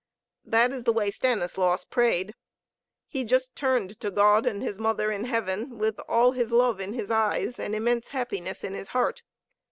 [0.45, 2.33] That is the way Stanislaus prayed.
[3.05, 6.93] He just turned to God and his Mother in heaven, with all his love in
[6.93, 9.21] his eyes and immense happiness in his heart.